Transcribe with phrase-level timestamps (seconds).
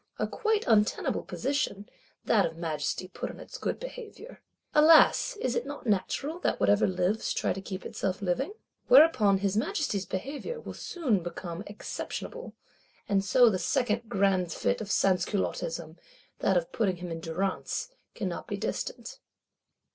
[0.17, 1.87] A quite untenable position,
[2.25, 4.41] that of Majesty put on its good behaviour!
[4.73, 8.53] Alas, is it not natural that whatever lives try to keep itself living?
[8.87, 12.55] Whereupon his Majesty's behaviour will soon become exceptionable;
[13.07, 15.97] and so the Second grand Fit of Sansculottism,
[16.39, 19.19] that of putting him in durance, cannot be distant.